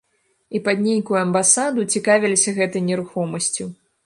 [0.59, 3.71] І пад нейкую амбасаду цікавіліся гэтай нерухомасцю.